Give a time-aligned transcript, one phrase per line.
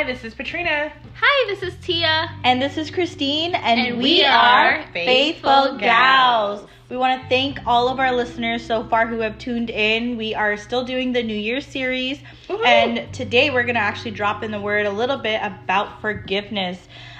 [0.00, 0.90] Hi, this is Patrina.
[1.20, 2.30] Hi, this is Tia.
[2.42, 6.60] And this is Christine, and, And we, we are are Faithful Faithful Gals.
[6.60, 6.70] Gals.
[6.88, 10.16] We want to thank all of our listeners so far who have tuned in.
[10.16, 12.64] We are still doing the New Year's series, Woohoo.
[12.64, 16.78] and today we're going to actually drop in the word a little bit about forgiveness.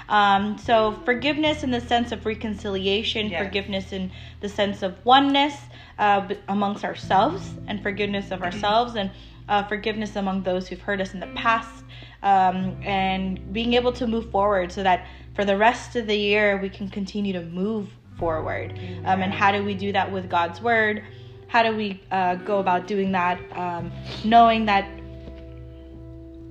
[0.09, 3.45] Um, so, forgiveness in the sense of reconciliation, Yes.
[3.45, 4.09] forgiveness in
[4.39, 5.53] the sense of oneness
[5.99, 8.33] uh, amongst ourselves, and forgiveness Mm-hmm.
[8.33, 9.11] of ourselves, and
[9.47, 11.83] uh, forgiveness among those who've hurt us in the past,
[12.23, 16.57] um, and being able to move forward so that for the rest of the year
[16.61, 18.73] we can continue to move forward.
[19.05, 21.03] Um, and how do we do that with God's word?
[21.47, 23.39] How do we uh, go about doing that?
[23.57, 23.91] Um,
[24.23, 24.87] knowing that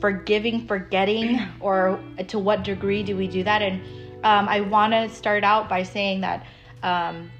[0.01, 3.63] forgiving, forgetting, or to what degree do we do that?
[3.63, 3.81] And
[4.25, 6.47] um, I want to start out by saying that
[6.83, 7.31] um,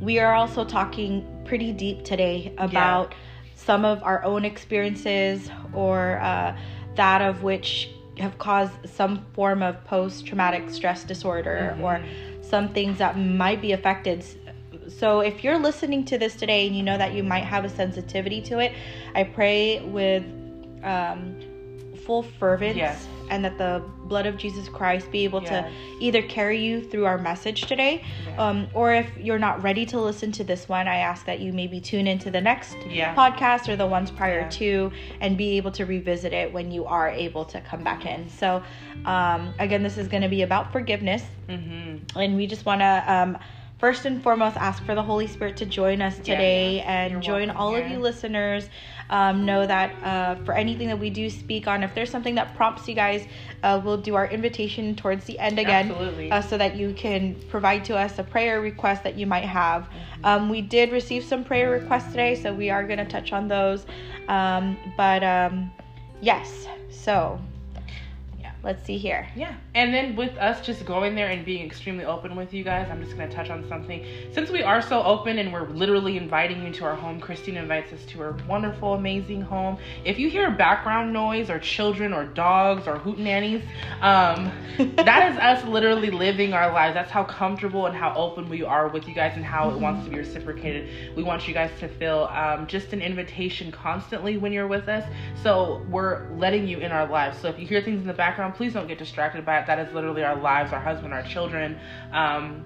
[0.00, 3.14] we are also talking pretty deep today about
[3.54, 6.56] some of our own experiences or uh,
[6.96, 12.02] that of which have caused some form of post traumatic stress disorder or
[12.42, 14.24] some things that might be affected.
[14.88, 17.68] So, if you're listening to this today and you know that you might have a
[17.68, 18.72] sensitivity to it,
[19.14, 20.24] I pray with
[20.82, 21.38] um,
[22.06, 23.06] full fervence Yes.
[23.30, 25.50] and that the blood of Jesus Christ be able Yes.
[25.50, 28.38] to either carry you through our message today, Yes.
[28.38, 31.52] um, or if you're not ready to listen to this one, I ask that you
[31.52, 33.14] maybe tune into the next Yeah.
[33.14, 34.48] podcast or the ones prior Yeah.
[34.48, 38.28] to and be able to revisit it when you are able to come back in.
[38.28, 38.62] So,
[39.06, 42.18] um, again, this is going to be about forgiveness, Mm-hmm.
[42.18, 43.04] and we just want to.
[43.06, 43.38] Um,
[43.82, 46.82] First and foremost, ask for the Holy Spirit to join us today yeah.
[46.82, 48.68] and You're join welcome all of you listeners.
[49.10, 52.54] Um, know that uh, for anything that we do speak on, if there's something that
[52.54, 53.26] prompts you guys,
[53.64, 56.30] uh, we'll do our invitation towards the end again Absolutely.
[56.30, 59.82] uh, so that you can provide to us a prayer request that you might have.
[59.82, 60.24] Mm-hmm.
[60.26, 63.48] Um, we did receive some prayer requests today, so we are going to touch on
[63.48, 63.84] those.
[64.28, 65.72] Um, but um,
[66.20, 67.51] yes, so Yeah.
[68.62, 69.28] Let's see here.
[69.34, 69.54] Yeah.
[69.74, 73.02] And then with us just going there and being extremely open with you guys, I'm
[73.02, 74.04] just going to touch on something.
[74.32, 77.92] Since we are so open and we're literally inviting you into our home, Christine invites
[77.92, 79.78] us to her wonderful, amazing home.
[80.04, 83.62] If you hear background noise or children or dogs or hootenannies,
[84.00, 84.52] um,
[84.96, 86.94] that is us literally living our lives.
[86.94, 90.04] That's how comfortable and how open we are with you guys and how it wants
[90.04, 91.16] to be reciprocated.
[91.16, 95.04] We want you guys to feel um, just an invitation constantly when you're with us.
[95.42, 97.38] So we're letting you in our lives.
[97.38, 99.66] So if you hear things in the background, please don't get distracted by it.
[99.66, 101.78] That is literally our lives, our husband, our children,
[102.12, 102.64] um,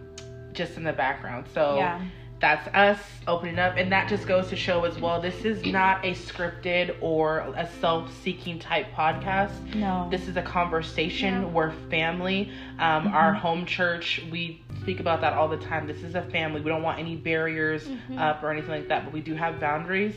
[0.53, 1.47] just in the background.
[1.55, 2.01] So Yeah.
[2.39, 3.77] That's us opening up.
[3.77, 7.67] And that just goes to show as well this is not a scripted or a
[7.81, 9.75] self-seeking type podcast.
[9.75, 10.07] No.
[10.11, 11.49] this is a conversation Yeah.
[11.49, 15.87] we're family um, our home church we speak about that all the time.
[15.87, 16.61] This is a family.
[16.61, 17.89] We don't want any barriers
[18.19, 20.15] up or anything like that but we do have boundaries.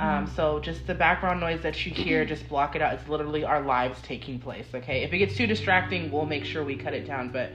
[0.00, 2.94] Um, so just the background noise that you hear just block it out.
[2.94, 5.02] It's literally our lives taking place okay?
[5.04, 7.52] If it gets too distracting we'll make sure we cut it down but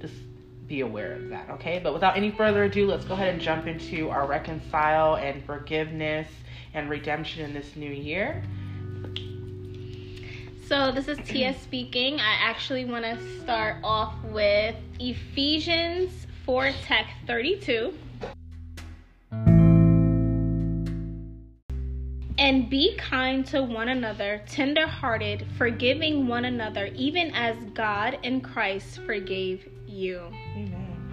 [0.00, 0.14] just
[0.66, 1.80] be aware of that, okay?
[1.82, 6.28] But without any further ado, let's go ahead and jump into our reconcile and forgiveness
[6.72, 8.42] and redemption in this new year.
[10.66, 12.20] So, this is Tia speaking.
[12.20, 17.92] I actually want to start off with Ephesians 4 Tech 32.
[22.36, 29.00] And be kind to one another, tender-hearted, forgiving one another, even as God in Christ
[29.06, 30.20] forgave you.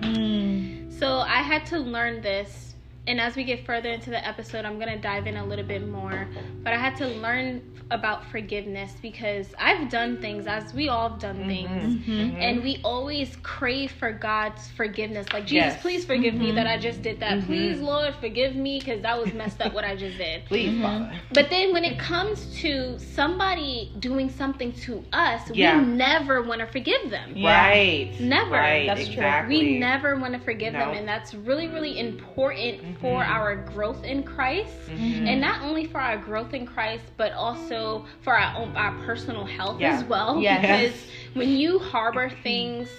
[0.02, 0.92] Mm.
[1.00, 2.71] So I had to learn this,
[3.08, 5.88] and as we get further into the episode, I'm gonna dive in a little bit
[5.88, 6.28] more.
[6.64, 11.20] But I had to learn about forgiveness because I've done things, as we all have
[11.20, 12.36] done things, Mhm.
[12.40, 15.28] and we always crave for God's forgiveness.
[15.34, 15.82] Like Jesus, Yes.
[15.82, 17.40] please forgive me that I just did that.
[17.40, 17.46] Mhm.
[17.48, 20.46] Please, Lord, forgive me because that was messed up what I just did.
[20.48, 20.82] Please, Mhm.
[20.82, 21.12] Father.
[21.34, 25.78] But then when it comes to somebody doing something to us, Yeah.
[25.80, 27.34] we never want to forgive them.
[27.36, 27.68] Yeah.
[27.68, 28.12] Right.
[28.22, 28.52] Never.
[28.52, 28.88] Right.
[28.88, 29.26] That's true.
[29.50, 33.28] We never want to forgive them, and that's really, really important for Mhm.
[33.30, 35.28] our growth in Christ, Mhm.
[35.28, 39.44] and not only for our growth in Christ, but also for our own our personal
[39.46, 39.96] health Yeah.
[39.96, 40.40] as well.
[40.42, 40.62] Yes.
[40.62, 42.90] Because when you harbor things,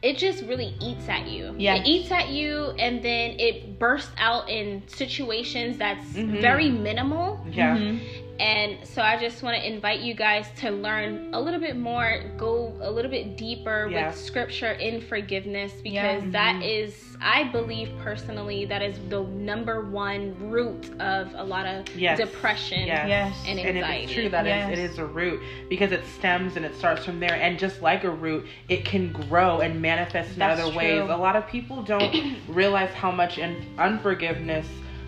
[0.00, 1.54] it just really eats at you.
[1.58, 1.80] Yes.
[1.80, 6.40] It eats at you, and then it bursts out in situations that's Mhm.
[6.40, 7.40] very minimal.
[7.52, 7.76] Yeah.
[7.76, 7.98] Mhm.
[8.40, 12.22] And so I just want to invite you guys to learn a little bit more,
[12.36, 14.08] go a little bit deeper Yeah.
[14.08, 16.06] with scripture in forgiveness Yeah.
[16.06, 16.30] because mm-hmm.
[16.32, 21.84] that is, I believe personally, that is the number one root of a lot of
[21.96, 22.18] Yes.
[22.18, 23.00] depression Yes.
[23.00, 23.44] and Yes.
[23.48, 24.04] And anxiety.
[24.04, 24.72] it is true that Yes.
[24.72, 27.34] it is a root because it stems and it starts from there.
[27.34, 30.78] And just like a root, it can grow and manifest in That's other true.
[30.78, 31.10] ways.
[31.10, 34.66] A lot of people don't realize how much in unforgiveness,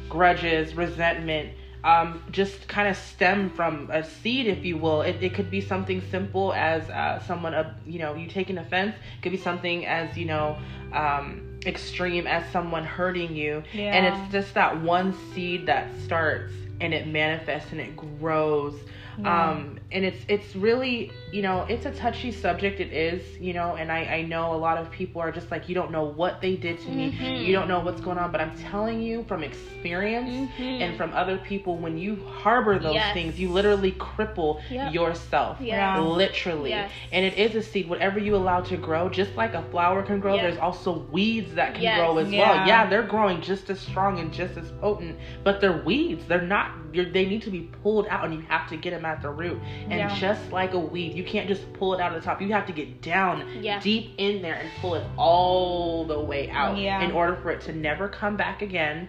[0.08, 1.50] grudges, resentment,
[1.82, 5.02] um, just kind of stem from a seed, if you will.
[5.02, 8.94] It, it could be something simple as uh, someone, uh, you know, you taking offense.
[9.18, 10.58] It could be something as, you know,
[10.92, 13.62] um, extreme as someone hurting you.
[13.72, 13.94] Yeah.
[13.94, 18.78] And it's just that one seed that starts and it manifests and it grows.
[19.18, 19.50] Yeah.
[19.50, 23.74] Um, and it's it's really you know it's a touchy subject it is you know
[23.76, 26.40] and I, I know a lot of people are just like you don't know what
[26.40, 27.44] they did to me Mhm.
[27.44, 30.80] you don't know what's going on but i'm telling you from experience Mhm.
[30.80, 33.14] and from other people when you harbor those Yes.
[33.14, 34.92] things you literally cripple Yep.
[34.94, 35.98] yourself Yeah.
[36.00, 36.90] literally Yes.
[37.12, 40.20] and it is a seed whatever you allow to grow just like a flower can
[40.20, 40.42] grow Yeah.
[40.42, 41.98] there's also weeds that can Yes.
[41.98, 42.38] grow as Yeah.
[42.56, 46.40] well yeah they're growing just as strong and just as potent but they're weeds they're
[46.42, 49.22] not you're, they need to be pulled out and you have to get them at
[49.22, 50.14] the root and Yeah.
[50.16, 52.66] just like a weed you can't just pull it out of the top you have
[52.66, 53.80] to get down Yeah.
[53.80, 57.02] deep in there and pull it all the way out Yeah.
[57.02, 59.08] in order for it to never come back again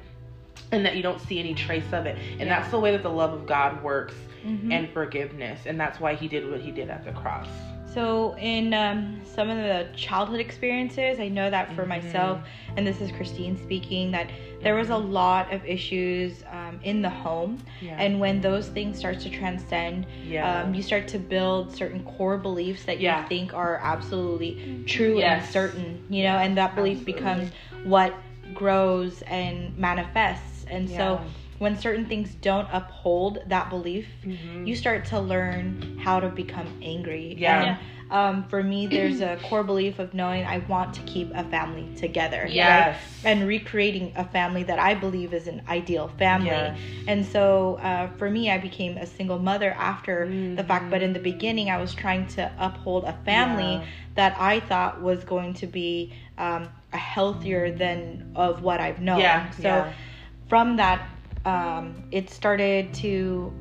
[0.72, 3.10] and that you don't see any trace of it and that's the way that the
[3.10, 4.16] love of god works
[4.46, 4.72] Mhm.
[4.72, 7.48] and forgiveness and that's why he did what he did at the cross
[7.94, 11.90] So, in um, some of the childhood experiences, I know that for Mhm.
[11.90, 12.40] myself,
[12.78, 14.30] and this is Christine speaking, that
[14.62, 17.62] there was a lot of issues um, in the home.
[17.82, 22.04] yeah And when those things start to transcend, yeah um, you start to build certain
[22.04, 23.22] core beliefs that Yeah.
[23.24, 27.14] you think are absolutely true and certain, you know, and that belief Absolutely.
[27.14, 27.52] becomes
[27.84, 28.14] what
[28.54, 30.66] grows and manifests.
[30.70, 31.20] And so, Yeah.
[31.62, 34.66] When certain things don't uphold that belief, Mhm.
[34.68, 37.36] you start to learn how to become angry.
[37.38, 37.62] Yeah.
[37.62, 37.78] And,
[38.20, 41.86] um, for me, there's a core belief of knowing I want to keep a family
[41.96, 42.42] together.
[42.42, 42.56] right?
[42.56, 46.50] yes And recreating a family that I believe is an ideal family.
[46.50, 46.80] Yes.
[47.08, 47.44] And so
[47.90, 50.16] uh, for me, I became a single mother after
[50.60, 50.90] the fact.
[50.90, 53.86] But in the beginning, I was trying to uphold a family Yeah.
[54.16, 59.20] that I thought was going to be um, a healthier than of what I've known.
[59.26, 59.94] yeah So yeah.
[60.50, 61.00] from that,
[61.46, 63.52] um, it started to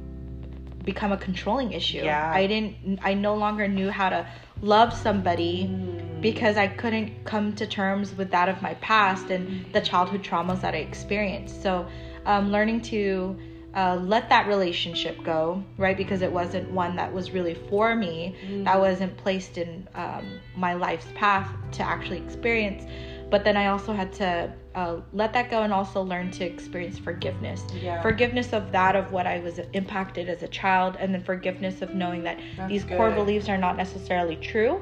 [0.85, 2.03] become a controlling issue.
[2.03, 2.31] Yeah.
[2.35, 3.01] I didn't.
[3.03, 4.27] I no longer knew how to
[4.63, 6.21] love somebody Mm.
[6.21, 10.61] because I couldn't come to terms with that of my past and the childhood traumas
[10.61, 11.63] that I experienced.
[11.63, 11.87] So,
[12.27, 13.39] um, learning to
[13.75, 15.97] uh, let that relationship go, right?
[15.97, 18.35] Because it wasn't one that was really for me,
[18.65, 22.83] that wasn't placed in um, my life's path to actually experience.
[23.31, 26.99] But then I also had to uh, let that go and also learn to experience
[26.99, 27.65] forgiveness.
[27.75, 28.03] Yeah.
[28.03, 31.95] Forgiveness of that of what I was impacted as a child, and then forgiveness of
[31.95, 34.81] knowing that That's these core beliefs are not necessarily true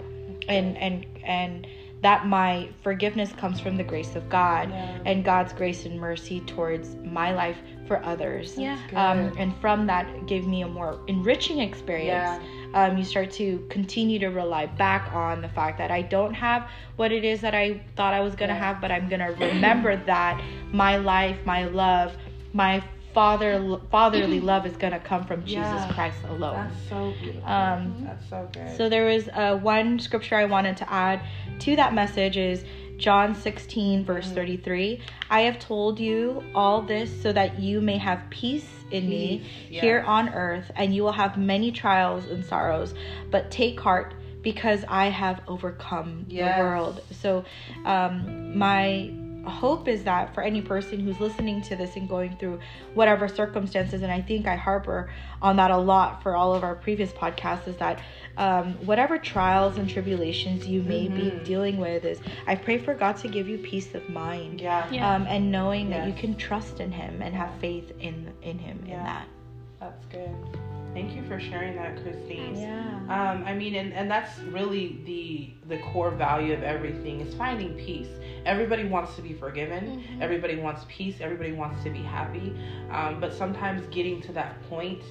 [0.49, 1.67] and and and
[2.00, 4.99] that my forgiveness comes from the grace of God Yeah.
[5.05, 7.56] and God's grace and mercy towards my life
[7.89, 8.56] for others.
[8.56, 8.79] Yeah.
[8.94, 12.41] Um, and from that gave me a more enriching experience.
[12.75, 16.69] Um, you start to continue to rely back on the fact that I don't have
[16.97, 18.59] what it is that I thought I was gonna Yeah.
[18.59, 20.41] have, but I'm gonna remember that
[20.73, 22.17] my life, my love,
[22.53, 22.82] my
[23.15, 25.93] father fatherly love is gonna come from Jesus Yeah.
[25.94, 26.69] Christ alone.
[26.69, 27.49] That's so beautiful.
[27.50, 28.76] Um, That's so good.
[28.76, 31.23] so there was uh, one scripture I wanted to add
[31.61, 32.65] to that message is
[32.99, 34.35] John 16 verse Mm.
[34.35, 35.00] 33.
[35.31, 39.81] I have told you all this so that you may have peace in me yeah.
[39.81, 42.94] here on earth and you will have many trials and sorrows,
[43.31, 46.56] but take heart because I have overcome Yes.
[46.56, 47.02] the world.
[47.11, 47.44] So
[47.85, 49.12] um, my
[49.44, 52.60] hope is that for any person who's listening to this and going through
[52.94, 55.10] whatever circumstances, and I think I harbor
[55.41, 58.01] on that a lot for all of our previous podcasts, is that
[58.36, 61.44] um, whatever trials and tribulations you may be Mhm.
[61.44, 64.60] dealing with, is I pray for God to give you peace of mind.
[64.60, 64.86] yeah.
[64.91, 65.15] Yeah.
[65.15, 68.81] Um, and knowing that you can trust in Him and have faith in in Him
[68.84, 69.27] in that.
[69.81, 70.34] That's good.
[70.98, 72.56] Thank you for sharing that, Christine.
[72.56, 72.96] Yeah.
[73.08, 77.74] Um, I mean, and, and that's really the the core value of everything is finding
[77.74, 78.08] peace.
[78.44, 80.02] Everybody wants to be forgiven.
[80.02, 80.20] Mhm.
[80.20, 81.20] Everybody wants peace.
[81.20, 82.52] Everybody wants to be happy.
[82.90, 85.02] Um, but sometimes getting to that point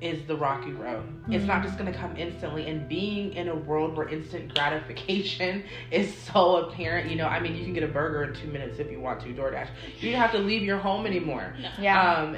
[0.00, 1.04] is the rocky road.
[1.28, 2.66] It's not just going to come instantly.
[2.66, 7.54] And being in a world where instant gratification is so apparent, you know, I mean,
[7.54, 9.68] you can get a burger in two minutes if you want to, DoorDash.
[10.00, 12.12] You don't have to leave your home anymore Yeah.
[12.14, 12.36] um,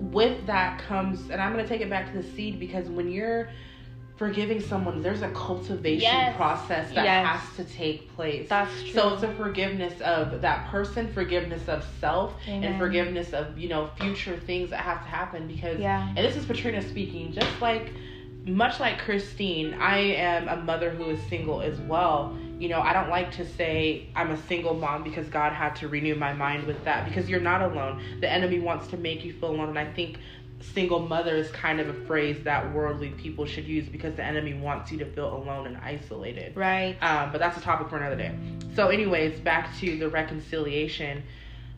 [0.00, 3.10] with that comes, and I'm going to take it back to the seed because when
[3.10, 3.48] you're
[4.16, 6.36] forgiving someone, there's a cultivation Yes.
[6.36, 7.26] process that Yes.
[7.26, 8.48] has to take place.
[8.50, 8.90] That's true.
[8.92, 12.64] So it's a forgiveness of that person, forgiveness of self, Amen.
[12.64, 15.46] and forgiveness of you know future things that have to happen.
[15.46, 16.06] Because Yeah.
[16.08, 17.92] and this is Patrina speaking, just like
[18.44, 22.36] much like Christine, I am a mother who is single as well.
[22.60, 25.88] You know, I don't like to say I'm a single mom because God had to
[25.88, 28.02] renew my mind with that because you're not alone.
[28.20, 30.18] The enemy wants to make you feel alone, and I think
[30.60, 34.52] single mother is kind of a phrase that worldly people should use because the enemy
[34.52, 36.54] wants you to feel alone and isolated.
[36.54, 36.98] right.
[37.00, 38.34] Um, but that's a topic for another day.
[38.76, 41.22] So, anyways, back to the reconciliation.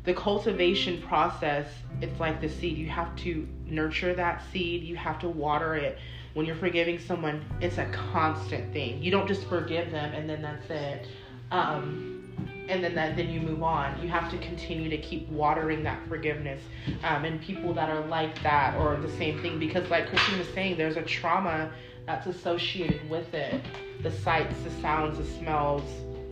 [0.04, 1.68] the cultivation process,
[2.00, 2.76] it's like the seed.
[2.76, 5.96] You have to nurture that seed, you have to water it.
[6.34, 9.02] When you're forgiving someone, it's a constant thing.
[9.02, 11.06] You don't just forgive them and then that's it.
[11.50, 12.22] Um,
[12.68, 14.00] and then that, then you move on.
[14.02, 16.62] You have to continue to keep watering that forgiveness,
[17.04, 19.58] um, and people that are like that or the same thing.
[19.58, 21.70] Because, like Christine was saying, there's a trauma
[22.06, 23.60] that's associated with it.
[24.02, 25.82] The sights, the sounds, the smells.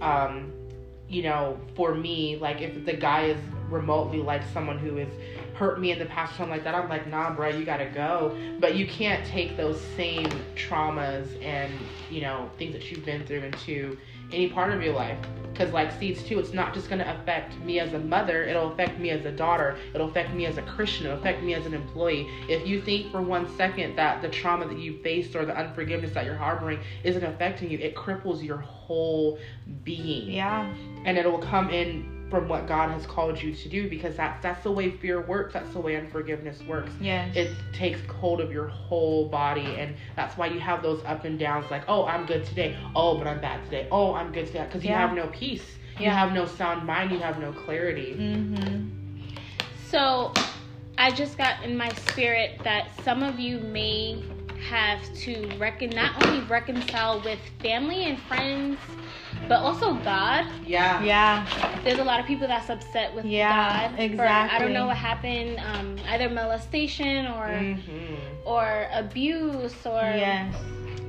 [0.00, 0.52] Um,
[1.08, 5.08] you know, for me, like if the guy is remotely like someone who has
[5.60, 7.90] hurt me in the past, or something like that, I'm like, nah, bro, you gotta
[7.94, 8.34] go.
[8.60, 10.26] But you can't take those same
[10.56, 11.70] traumas and
[12.10, 13.98] you know things that you've been through into
[14.32, 15.18] any part of your life.
[15.52, 18.42] Because like seeds too, it's not just gonna affect me as a mother.
[18.44, 19.76] It'll affect me as a daughter.
[19.92, 21.04] It'll affect me as a Christian.
[21.04, 22.26] It'll affect me as an employee.
[22.48, 26.14] If you think for one second that the trauma that you faced or the unforgiveness
[26.14, 29.38] that you're harboring isn't affecting you, it cripples your whole
[29.84, 30.30] being.
[30.30, 30.72] Yeah.
[31.04, 34.62] And it'll come in from what God has called you to do because that's that's
[34.62, 35.52] the way fear works.
[35.54, 36.92] That's the way unforgiveness works.
[37.00, 37.34] Yes.
[37.36, 41.38] It takes hold of your whole body, and that's why you have those up and
[41.38, 41.70] downs.
[41.70, 42.76] Like, oh, I'm good today.
[42.94, 43.88] Oh, but I'm bad today.
[43.90, 45.06] Oh, I'm good today because you Yeah.
[45.06, 45.64] have no peace.
[45.98, 47.10] You have no sound mind.
[47.10, 48.14] You have no clarity.
[48.18, 48.88] Mm-hmm.
[49.88, 50.32] So,
[50.96, 54.22] I just got in my spirit that some of you may
[54.68, 58.78] have to reckon not only reconcile with family and friends,
[59.48, 60.46] but also God.
[60.66, 61.02] Yeah.
[61.02, 61.80] Yeah.
[61.84, 64.16] There's a lot of people that's upset with Yeah, God.
[64.16, 70.54] For, I don't know what happened, um, either molestation or hmm or abuse or Yes.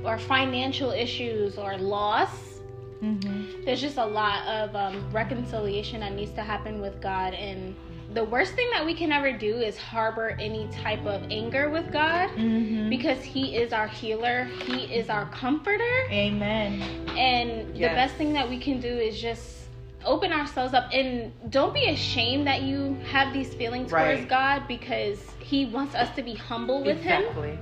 [0.04, 2.60] or financial issues or loss.
[3.02, 3.64] Mm-hmm.
[3.64, 7.74] There's just a lot of um, reconciliation that needs to happen with God, and
[8.14, 11.90] the worst thing that we can ever do is harbor any type of anger with
[11.92, 12.88] God Mm-hmm.
[12.90, 16.80] because He is our healer, He is our comforter, Amen.
[17.16, 17.90] and Yes.
[17.90, 19.58] the best thing that we can do is just
[20.04, 24.14] open ourselves up and don't be ashamed that you have these feelings Right.
[24.16, 27.22] towards God because He wants us to be humble with Him.
[27.22, 27.58] Exactly.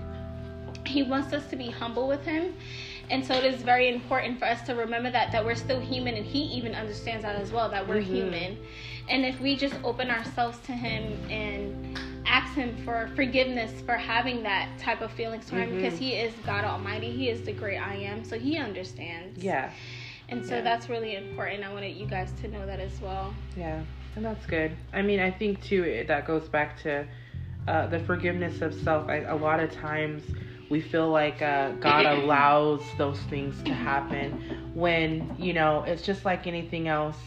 [0.87, 2.55] He wants us to be humble with him.
[3.11, 6.15] And so it is very important for us to remember that that we're still human
[6.15, 8.05] and he even understands that as well that we're Mhm.
[8.07, 8.59] human.
[9.11, 14.45] And if we just open ourselves to him and ask him for forgiveness for having
[14.45, 15.75] that type of feelings to him Mhm.
[15.83, 19.43] because he is God Almighty, he is the great I am, so he understands.
[19.43, 19.71] Yeah.
[20.29, 20.61] And so Yeah.
[20.61, 21.65] that's really important.
[21.65, 23.35] I wanted you guys to know that as well.
[23.57, 23.81] Yeah,
[24.15, 24.77] and that's good.
[24.93, 27.05] I mean, I think too it, that goes back to
[27.67, 29.09] uh, the forgiveness of self.
[29.09, 30.23] I, a lot of times
[30.69, 34.41] we feel like uh, God allows those things to happen
[34.73, 37.19] when you know it's just like anything else.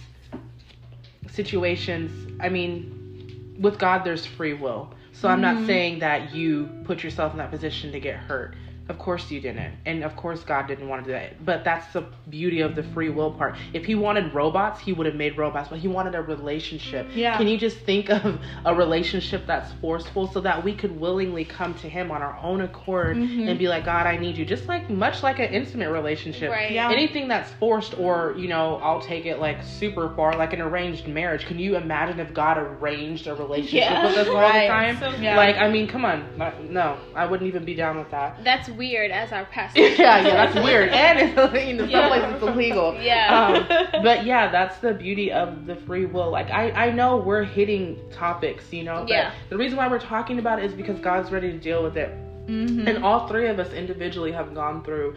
[1.34, 2.12] Situations.
[2.40, 4.94] I mean, with God, there's free will.
[5.14, 5.66] So I'm not mm-hmm.
[5.66, 8.56] saying that you put yourself in that position to get hurt.
[8.90, 9.76] Of course you didn't.
[9.86, 11.46] And of course God didn't want to do that.
[11.46, 13.56] But that's the beauty of the free will part.
[13.74, 17.08] If he wanted robots, he would have made robots, but he wanted a relationship.
[17.16, 17.38] Yeah.
[17.38, 21.74] Can you just think of a relationship that's forceful so that we could willingly come
[21.76, 23.48] to him on our own accord Mhm.
[23.48, 24.44] and be like, God, I need you.
[24.46, 26.52] Just like much like an intimate relationship.
[26.52, 26.72] Right.
[26.74, 26.92] Yeah.
[26.92, 31.08] Anything that's forced or, you know, I'll take it like super far, like an arranged
[31.08, 31.46] marriage.
[31.46, 34.06] Can you imagine if God arranged a relationship Yeah.
[34.08, 34.64] with us all Right.
[34.64, 34.98] the time?
[34.98, 35.38] So- Yeah.
[35.38, 36.26] Like, I mean, come on.
[36.70, 38.44] No, I wouldn't even be down with that.
[38.44, 39.80] That's weird as our pastor.
[39.82, 40.90] yeah, yeah, that's weird.
[40.94, 42.08] And it's, in some Yeah.
[42.08, 42.96] places it's illegal.
[43.00, 43.66] Yeah.
[43.92, 46.32] Um, but yeah, that's the beauty of the free will.
[46.32, 49.32] Like I, I know we're hitting topics, you know, but Yeah.
[49.50, 52.10] the reason why we're talking about it is because God's ready to deal with it.
[52.48, 52.88] Mm-hmm.
[52.88, 55.16] And all three of us individually have gone through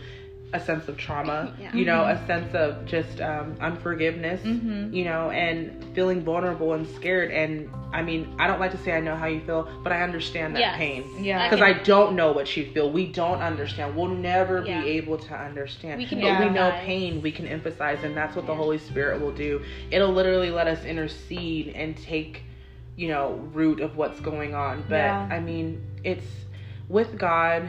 [0.52, 1.74] a sense of trauma, Yeah.
[1.74, 4.92] you know, a sense of just um, unforgiveness, Mhm.
[4.94, 7.30] you know, and feeling vulnerable and scared.
[7.32, 10.02] And I mean, I don't like to say I know how you feel, but I
[10.02, 10.76] understand that Yes.
[10.76, 11.48] pain Yeah.
[11.48, 12.90] because I don't know what you feel.
[12.90, 13.96] We don't understand.
[13.96, 14.82] We'll never Yeah.
[14.82, 15.98] be able to understand.
[15.98, 17.20] We can but we know pain.
[17.22, 19.60] We can emphasize, and that's what the Holy Spirit will do.
[19.90, 22.44] It'll literally let us intercede and take,
[22.96, 24.84] you know, root of what's going on.
[24.88, 25.28] But Yeah.
[25.30, 26.26] I mean, it's
[26.88, 27.68] with God.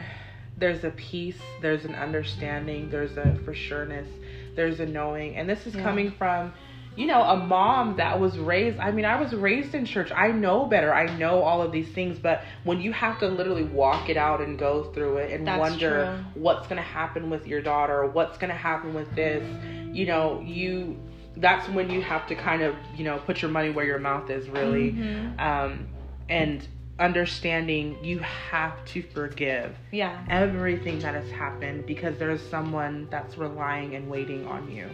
[0.58, 1.38] There's a peace.
[1.62, 2.90] There's an understanding.
[2.90, 4.08] There's a for sureness.
[4.56, 5.82] There's a knowing, and this is Yeah.
[5.82, 6.52] coming from
[6.96, 10.10] you know, a mom that was raised, I mean, I was raised in church.
[10.10, 10.92] I know better.
[10.92, 14.40] I know all of these things, but when you have to literally walk it out
[14.40, 16.42] and go through it and That's wonder true.
[16.42, 19.44] what's going to happen with your daughter, what's going to happen with this,
[19.92, 20.98] you know, you
[21.36, 24.28] that's when you have to kind of, you know, put your money where your mouth
[24.28, 24.90] is really.
[24.90, 25.38] Mhm.
[25.40, 25.86] Um
[26.28, 26.66] and
[26.98, 30.18] understanding you have to forgive Yeah.
[30.28, 34.86] everything that has happened because there's someone that's relying and waiting on you.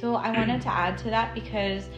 [0.00, 1.88] So I wanted to add to that because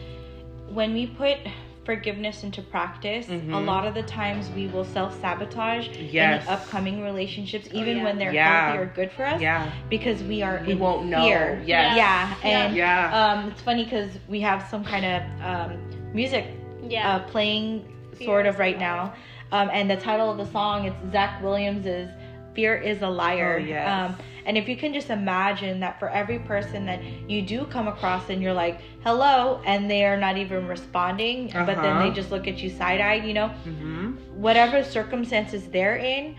[0.69, 1.37] when we put
[1.83, 3.65] forgiveness into practice, a Mhm.
[3.65, 6.45] lot of the times we will self sabotage Yes.
[6.47, 8.03] any upcoming relationships, even yeah.
[8.03, 8.67] when they're Yeah.
[8.67, 9.69] healthy or good for us, Yeah.
[9.89, 11.25] because we are We in won't know.
[11.25, 11.63] Yes.
[11.65, 12.33] Yeah, Yeah.
[12.43, 13.11] and Yeah.
[13.33, 16.45] um, it's funny because we have some kind of um, music
[16.87, 17.15] Yeah.
[17.15, 17.83] uh, playing
[18.23, 18.87] sort of right Liar.
[18.87, 19.13] now,
[19.51, 22.09] um, and the title of the song it's Zach Williams's
[22.53, 23.87] "Fear Is a Liar." Oh, yes.
[23.87, 27.87] um, and if you can just imagine that for every person that you do come
[27.87, 31.99] across and you're like, "Hello," and they are not even responding, but then Uh-huh.
[31.99, 34.41] they just look at you side-eyed, you know, Mm-hmm.
[34.41, 36.35] whatever circumstances they're in,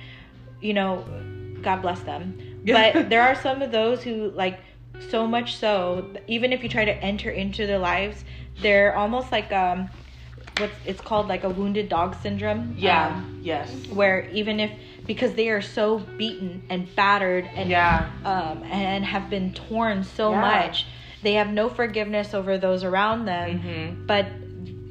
[0.60, 1.04] you know,
[1.62, 2.36] God bless them.
[2.64, 4.58] But there are some of those who like
[5.10, 8.24] so much so even if you try to enter into their lives,
[8.60, 9.88] they're almost like um
[10.58, 12.74] what's it's called like a wounded dog syndrome.
[12.78, 13.08] Yeah.
[13.08, 13.70] um, yes.
[13.88, 14.70] where even if
[15.06, 18.08] because they are so beaten and battered and Yeah.
[18.24, 20.40] um and have been torn so Yeah.
[20.40, 20.86] much,
[21.22, 24.06] they have no forgiveness over those around them Mm-hmm.
[24.06, 24.26] but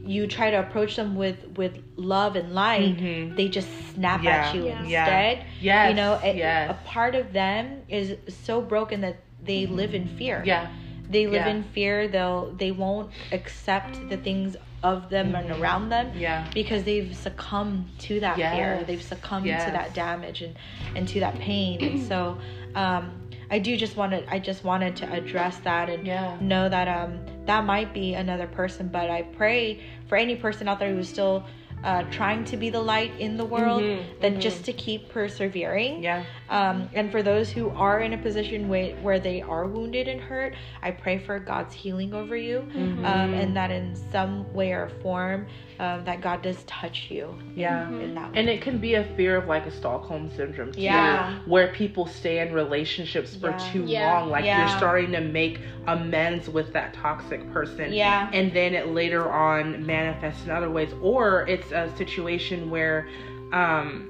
[0.04, 3.36] you try to approach them with with love and light Mhm.
[3.38, 4.32] they just snap Yeah.
[4.48, 4.80] at you Yeah.
[4.82, 5.90] instead Yes.
[5.90, 6.72] you know a, yes.
[6.72, 10.68] a part of them is so broken that they live in fear yeah.
[11.10, 11.56] they live Yeah.
[11.56, 16.48] in fear they'll they won't accept the things of them and around them Yeah.
[16.54, 19.66] because they've succumbed to that fear they've succumbed Yes.
[19.66, 20.56] to that damage and
[20.96, 22.38] and to that pain and so
[22.76, 23.12] um
[23.52, 26.36] i do just want to i just wanted to address that and Yeah.
[26.42, 30.80] know that um that might be another person but i pray for any person out
[30.80, 31.46] there who's still
[31.84, 34.40] uh, trying to be the light in the world Mhm, that mhm.
[34.40, 36.24] just to keep persevering Yeah.
[36.52, 40.20] Um, and for those who are in a position where, where they are wounded and
[40.22, 40.54] hurt,
[40.84, 43.06] I pray for God's healing over you, Mm-hmm.
[43.06, 45.48] um, and that in some way or form,
[45.80, 47.34] um, that God does touch you.
[47.56, 47.90] Yeah.
[47.90, 51.40] In that And it can be a fear of like a Stockholm syndrome too, Yeah.
[51.46, 53.58] where people stay in relationships for Yeah.
[53.72, 54.14] too Yeah.
[54.20, 54.30] long.
[54.30, 54.60] Like Yeah.
[54.60, 58.30] you're starting to make amends with that toxic person, Yeah.
[58.34, 63.08] and then it later on manifests in other ways, or it's a situation where,
[63.54, 64.10] um,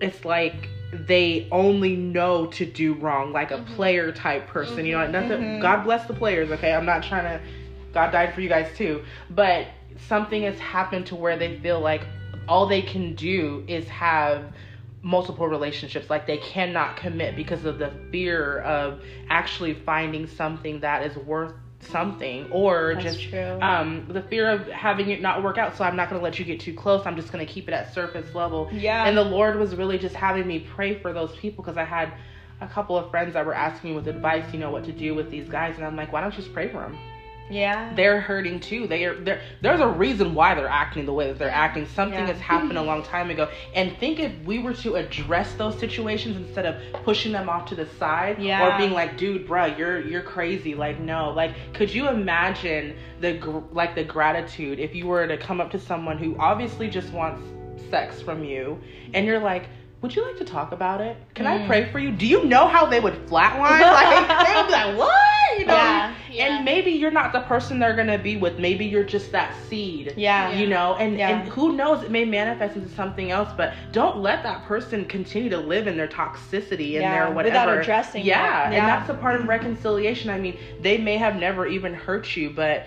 [0.00, 4.86] it's like they only know to do wrong, like a player type person.
[4.86, 5.40] You know, nothing.
[5.40, 5.60] Mhm.
[5.60, 6.50] God bless the players.
[6.50, 7.44] Okay, I'm not trying to.
[7.92, 9.66] God died for you guys too, but
[10.08, 12.02] something has happened to where they feel like
[12.46, 14.44] all they can do is have
[15.02, 21.04] multiple relationships like they cannot commit because of the fear of actually finding something that
[21.06, 23.58] is worth something or That's just true.
[23.62, 26.38] um the fear of having it not work out so i'm not going to let
[26.38, 29.06] you get too close i'm just going to keep it at surface level Yeah.
[29.06, 32.12] and the lord was really just having me pray for those people because i had
[32.60, 35.14] a couple of friends that were asking me with advice you know what to do
[35.14, 36.98] with these guys and i'm like why don't you just pray for them
[37.50, 37.92] yeah.
[37.94, 38.86] they're hurting too.
[38.86, 39.40] They are there.
[39.62, 41.86] There's a reason why they're acting the way that they're acting.
[41.86, 42.26] Something Yeah.
[42.32, 43.48] has happened a long time ago.
[43.74, 47.74] And think if we were to address those situations instead of pushing them off to
[47.74, 48.66] the side Yeah.
[48.74, 51.30] or being like, "Dude, bruh, you're you're crazy." Like, no.
[51.30, 55.70] Like, could you imagine the gr- like the gratitude if you were to come up
[55.72, 57.42] to someone who obviously just wants
[57.90, 58.78] sex from you,
[59.14, 59.64] and you're like.
[60.00, 61.16] Would you like to talk about it?
[61.34, 61.66] Can I Mm.
[61.66, 62.12] pray for you?
[62.12, 63.80] Do you know how they would flatline?
[63.80, 65.12] Like they would be like, "What?"
[65.58, 65.74] You know?
[65.74, 66.14] Yeah.
[66.30, 66.56] Yeah.
[66.56, 68.58] And maybe you're not the person they're gonna be with.
[68.58, 70.14] Maybe you're just that seed.
[70.16, 70.52] Yeah.
[70.52, 71.30] You know, and, Yeah.
[71.40, 75.50] and who knows, it may manifest into something else, but don't let that person continue
[75.50, 77.44] to live in their toxicity and their whatever.
[77.44, 80.30] without addressing Yeah, and that's a part of reconciliation.
[80.30, 82.86] I mean, they may have never even hurt you, but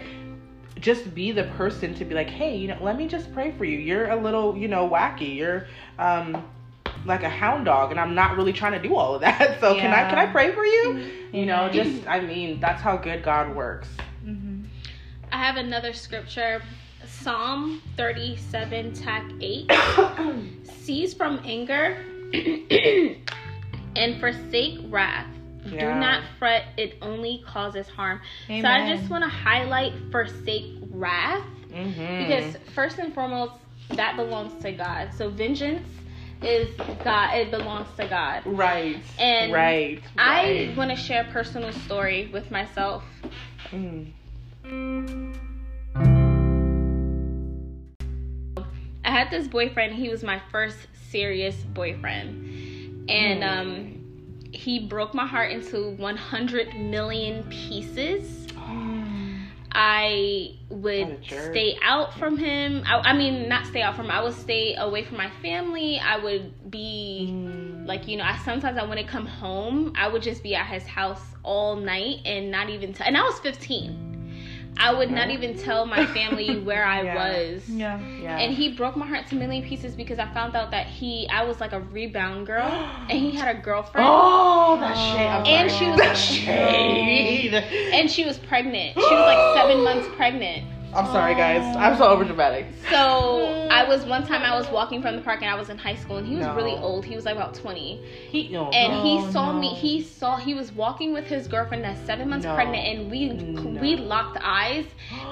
[0.79, 3.65] just be the person to be like, hey, you know, let me just pray for
[3.65, 3.77] you.
[3.77, 5.35] You're a little, you know, wacky.
[5.35, 5.67] You're
[5.99, 6.43] um
[7.05, 9.57] like a hound dog and I'm not really trying to do all of that.
[9.59, 11.11] So can I can I pray for you?
[11.31, 13.87] You know, just I mean, that's how good God works.
[14.25, 14.65] Mhm.
[15.31, 16.61] I have another scripture,
[17.07, 19.71] Psalm 37, tack 8.
[20.63, 21.97] Cease from anger
[23.95, 25.27] and forsake wrath.
[25.63, 28.19] Do not fret, it only causes harm.
[28.47, 32.17] So I just want to highlight forsake wrath Mm-hmm.
[32.27, 33.53] because first and foremost,
[33.91, 35.07] that belongs to God.
[35.17, 35.87] So vengeance
[36.43, 36.69] is
[37.03, 38.41] God, it belongs to God.
[38.45, 40.77] right, And right, I right.
[40.77, 43.03] want to share a personal story with myself.
[43.71, 44.11] Mm.
[49.03, 49.93] I had this boyfriend.
[49.95, 50.77] He was my first
[51.09, 53.59] serious boyfriend, and Mm.
[53.59, 53.97] um,
[54.51, 58.40] he broke my heart into 100 million pieces.
[59.73, 61.51] I would What a jerk.
[61.53, 62.83] stay out from him.
[62.85, 64.11] I, I mean, not stay out from him.
[64.11, 65.99] I would stay away from my family.
[65.99, 67.87] I would be Mm.
[67.87, 69.93] like, you know, I sometimes I wouldn't come home.
[69.95, 73.07] I would just be at his house all night and not even tell.
[73.07, 74.10] And I was 15.
[74.77, 77.15] I would not even tell my family where I Yeah.
[77.15, 77.69] was.
[77.69, 77.99] Yeah.
[78.19, 78.37] Yeah.
[78.37, 81.27] And he broke my heart to a million pieces because I found out that he,
[81.29, 82.63] I was like a rebound girl,
[83.09, 85.27] and he had a girlfriend, oh, that shade.
[85.27, 85.79] I'm And sorry.
[85.79, 87.53] she was that like, shade.
[87.93, 88.93] and she was pregnant.
[88.95, 90.65] She was like seven months pregnant.
[90.93, 91.63] I'm sorry, guys.
[91.77, 92.65] I'm so overdramatic.
[92.89, 95.77] So I was one time I was walking from the park and I was in
[95.77, 96.55] high school and he was No.
[96.55, 97.05] really old.
[97.05, 98.03] He was like about 20.
[98.29, 98.69] He, no.
[98.69, 102.29] and Oh, he saw me he saw he was walking with his girlfriend that's seven
[102.29, 102.55] months No.
[102.55, 103.79] pregnant and we No.
[103.81, 104.85] we locked eyes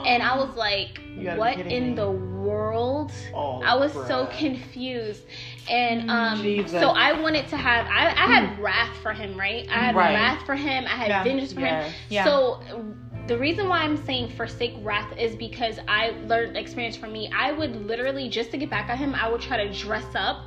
[0.05, 1.95] and i was like You gotta be what in me.
[1.95, 5.23] the world Oh, i was so confused
[5.69, 6.71] and um Jesus.
[6.79, 10.13] so i wanted to have i, I had wrath for him right i had Right.
[10.13, 11.23] wrath for him i had Yeah.
[11.23, 12.23] vengeance for him Yeah.
[12.25, 12.61] so
[13.29, 17.31] the reason why I'm saying forsake wrath is because I learned experience from me.
[17.33, 20.41] I would literally just to get back at him, I would try to dress up.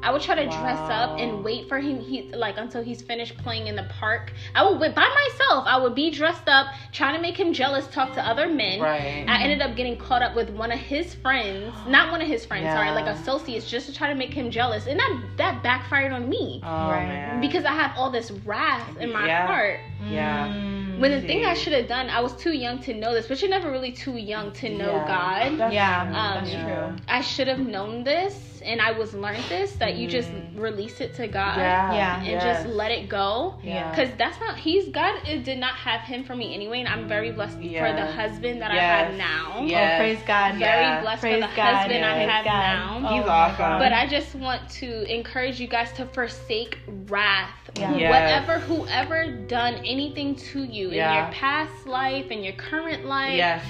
[0.00, 3.36] I would try to dress up and wait for him he like until he's finished
[3.38, 4.32] playing in the park.
[4.54, 5.64] I would wait by myself.
[5.66, 8.80] I would be dressed up, trying to make him jealous, talk to other men.
[8.80, 9.24] Right.
[9.26, 12.46] I ended up getting caught up with one of his friends, not one of his
[12.46, 12.94] friends, sorry, Yeah.
[12.94, 16.60] like associates, just to try to make him jealous, and that that backfired on me
[16.64, 17.08] Oh, Right.
[17.08, 17.40] man.
[17.40, 19.46] because I have all this wrath in my Yeah.
[19.48, 19.80] heart.
[20.08, 20.46] Yeah.
[20.46, 20.87] Mm.
[20.98, 23.40] When the thing I should have done, I was too young to know this, but
[23.40, 25.06] you're never really too young to know Yeah.
[25.06, 25.58] God.
[25.58, 26.12] That's Yeah, true.
[26.12, 26.96] that's Um, true.
[27.08, 31.14] I should have known this, and I was learned this that you just release it
[31.14, 31.60] to God Mm.
[31.60, 31.94] Yeah.
[31.94, 32.16] Yeah.
[32.18, 32.42] and yes.
[32.42, 33.54] just let it go.
[33.62, 33.94] Yeah.
[33.94, 37.06] Cause that's not he's God it did not have him for me anyway, and I'm
[37.08, 39.62] very blessed for the husband that I have now.
[39.64, 39.92] Yes.
[39.94, 40.54] Oh, praise God.
[40.56, 41.00] Very Yeah.
[41.02, 41.74] blessed Praise for the God.
[41.74, 43.02] husband I have God.
[43.02, 43.08] now.
[43.14, 43.78] He's Oh awesome.
[43.78, 47.50] But I just want to encourage you guys to forsake wrath.
[47.76, 47.94] Yeah.
[47.96, 48.46] Yes.
[48.46, 53.64] Whatever, whoever done anything to you in your past life, in your current life, Yes.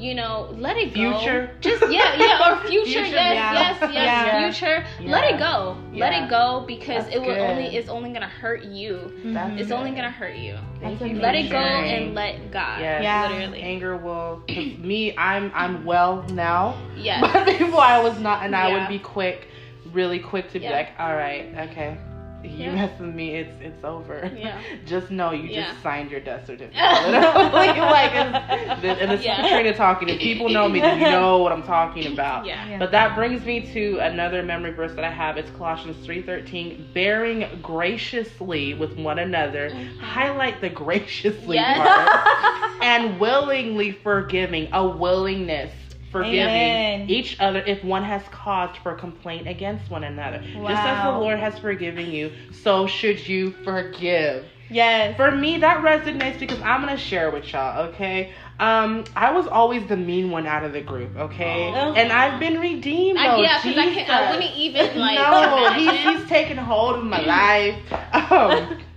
[0.00, 1.16] you know, let it go.
[1.18, 1.50] Future.
[1.60, 3.52] Just yeah, yeah, or future, Future, yes, yeah.
[3.52, 4.50] yes, yes, Yeah.
[4.50, 4.86] future.
[5.08, 5.76] Let it go.
[5.92, 7.38] Let it go because That's it will good.
[7.50, 9.12] only it's only gonna hurt you.
[9.24, 9.76] That's It's good.
[9.78, 10.58] only gonna hurt you.
[10.80, 12.80] That's Let it go and let God.
[12.80, 13.02] Yes.
[13.04, 13.28] Yeah.
[13.28, 13.60] Literally.
[13.62, 16.74] Anger will me, I'm I'm well now.
[16.96, 17.22] Yes.
[17.32, 19.46] But before I was not, and I would be quick,
[19.92, 20.72] really quick to be Yeah.
[20.72, 21.96] like, all right, okay.
[22.44, 22.74] You Yeah.
[22.74, 24.30] mess with me, it's it's over.
[24.36, 24.60] Yeah.
[24.86, 25.70] just know you Yeah.
[25.70, 26.74] just signed your death certificate.
[26.76, 29.40] like, like it's, and it's Yeah.
[29.42, 30.08] Patrina talking.
[30.08, 32.44] If people know me, then you know what I'm talking about.
[32.46, 32.68] Yeah.
[32.68, 32.78] Yeah.
[32.78, 35.36] But that brings me to another memory verse that I have.
[35.36, 39.70] It's Colossians 3:13, bearing graciously with one another.
[39.70, 39.98] Mm-hmm.
[40.00, 41.78] Highlight the graciously Yes.
[41.78, 42.82] part.
[42.82, 45.72] and willingly forgiving, a willingness
[46.12, 47.10] forgiving Amen.
[47.10, 50.38] each other if one has caused for complaint against one another.
[50.38, 52.30] Just as the Lord has forgiven you,
[52.62, 54.44] so should you forgive.
[54.70, 55.16] Yes.
[55.16, 58.32] For me, that resonates because I'm gonna share with y'all, okay?
[58.58, 61.72] Um, I was always the mean one out of the group, okay?
[61.74, 61.94] Oh.
[61.94, 63.18] And I've been redeemed.
[63.18, 64.10] I, though, yeah, because I can't.
[64.10, 64.34] I Jesus.
[64.34, 65.18] wouldn't even like.
[65.18, 68.32] no, he's, he's taken hold of my life.
[68.32, 68.78] Um,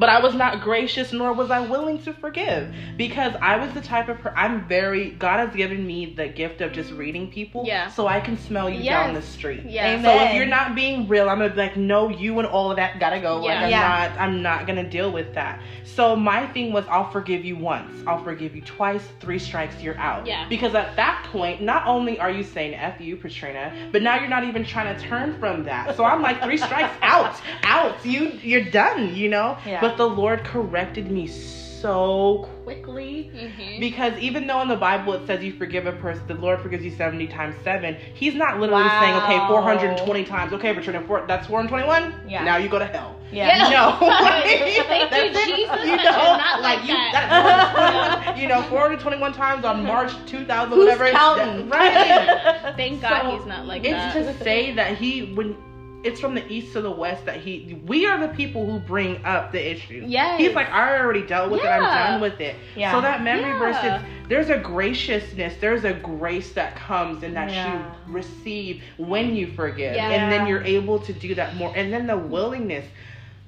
[0.00, 3.82] but I was not gracious, nor was I willing to forgive because I was the
[3.82, 5.10] type of per- I'm very.
[5.10, 7.88] God has given me the gift of just reading people, Yeah.
[7.90, 8.92] so I can smell you Yes.
[9.06, 9.62] down the street.
[9.66, 10.02] Yes.
[10.02, 12.76] So if you're not being real, I'm gonna be like, no, you and all of
[12.78, 13.36] that gotta go.
[13.36, 13.62] Like Yeah.
[13.64, 14.08] I'm Yeah.
[14.08, 15.60] not, I'm not gonna deal with that.
[15.84, 19.98] So my thing was, I'll forgive you once, I'll forgive you twice, three strikes, you're
[19.98, 20.26] out.
[20.26, 20.46] Yeah.
[20.48, 24.28] Because at that point, not only are you saying "f you, Patrina," but now you're
[24.28, 25.94] not even trying to turn from that.
[25.96, 27.34] So I'm like, three strikes, out,
[27.64, 27.94] out.
[28.04, 29.14] You, you're done.
[29.14, 29.58] You know.
[29.66, 29.80] Yeah.
[29.80, 33.30] But the Lord corrected me so quickly.
[33.34, 33.80] Mhm.
[33.80, 36.84] Because even though in the Bible it says you forgive a person, the Lord forgives
[36.84, 39.00] you 70 times 7, He's not literally Wow.
[39.00, 42.12] saying, okay, 420 times, okay, Patrina, four, that's 421?
[42.28, 42.44] Yeah.
[42.44, 43.16] Now you go to hell.
[43.32, 43.68] Yeah.
[43.70, 43.96] No.
[44.00, 45.46] Thank you, it.
[45.46, 47.10] Jesus, You but know, not like you, that.
[47.12, 51.10] that's 421, you know, 421 times on March 2000, Who's whatever.
[51.10, 51.68] counting?
[51.68, 52.74] Right.
[52.76, 54.14] Thank God So, he's not like it's that.
[54.14, 55.56] to say that he when
[56.02, 59.22] it's from the east to the west that he we are the people who bring
[59.24, 60.02] up the issue.
[60.06, 60.38] Yeah.
[60.38, 62.56] He's like, I already dealt with it, I'm done with it.
[62.76, 62.92] Yeah.
[62.92, 64.00] So that memory verse Yeah.
[64.00, 67.78] is there's a graciousness, there's a grace that comes and that Yeah.
[68.06, 69.94] you receive when you forgive.
[69.94, 70.08] Yeah.
[70.10, 71.72] And then you're able to do that more.
[71.76, 72.86] And then the willingness.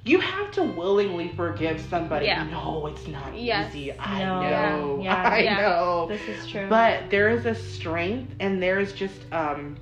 [0.05, 2.27] You have to willingly forgive somebody.
[2.27, 2.43] Yeah.
[2.51, 3.73] No, it's not Yes.
[3.75, 3.93] easy.
[3.99, 4.43] I No.
[4.43, 5.01] know.
[5.05, 5.23] Yeah.
[5.33, 5.57] I Yeah.
[5.61, 6.07] know.
[6.09, 6.67] This is true.
[6.69, 9.77] But there is a strength and there's just um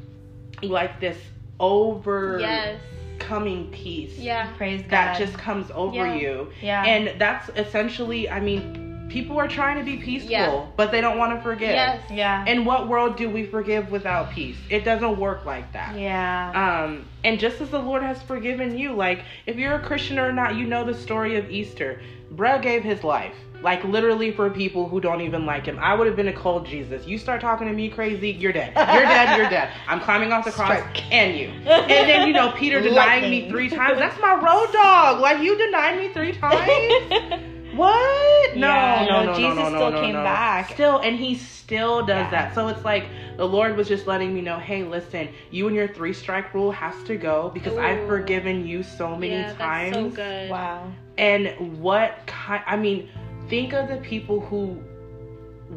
[0.62, 1.16] like this
[1.60, 3.68] overcoming yes.
[3.72, 4.48] peace Yeah.
[4.56, 4.90] praise God.
[4.90, 6.14] that just comes over Yeah.
[6.14, 6.48] you.
[6.60, 6.84] yeah.
[6.84, 10.64] And that's essentially I mean, people are trying to be peaceful, Yeah.
[10.76, 11.70] but they don't want to forgive.
[11.70, 12.00] Yes.
[12.12, 12.44] yeah.
[12.46, 14.56] In what world do we forgive without peace?
[14.68, 15.98] It doesn't work like that.
[15.98, 16.82] yeah.
[16.84, 20.32] Um, and just as the Lord has forgiven you, like if you're a Christian or
[20.32, 22.00] not, you know the story of Easter.
[22.34, 25.78] Bruh gave his life, like literally for people who don't even like him.
[25.78, 27.06] I would have been a cold Jesus.
[27.06, 28.72] You start talking to me crazy, you're dead.
[28.94, 29.36] You're dead.
[29.36, 29.70] You're dead.
[29.86, 31.12] I'm climbing off the cross, Strike.
[31.12, 31.48] and you.
[31.70, 33.98] And then you know Peter denying me three times.
[33.98, 35.20] That's my road dog.
[35.20, 37.46] Like you denied me three times.
[37.72, 38.56] What?
[38.56, 40.24] No, Yeah, no, no, no, Jesus no, no, still no, came no.
[40.24, 40.70] back.
[40.72, 42.30] Still, and he still does Yeah.
[42.30, 42.54] that.
[42.54, 45.86] So it's like the Lord was just letting me know, hey, listen, you and your
[45.86, 48.06] three strike rule has to go because I've Ooh.
[48.08, 49.92] forgiven you so many yeah, times.
[49.92, 50.50] That's so good.
[50.50, 50.92] wow.
[51.16, 52.62] And what kind?
[52.66, 53.08] I mean,
[53.50, 54.80] think of the people who